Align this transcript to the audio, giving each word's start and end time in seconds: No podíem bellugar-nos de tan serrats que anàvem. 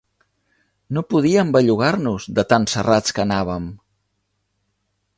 No 0.97 1.03
podíem 1.15 1.51
bellugar-nos 1.57 2.27
de 2.39 2.47
tan 2.55 2.67
serrats 2.75 3.17
que 3.19 3.27
anàvem. 3.29 3.73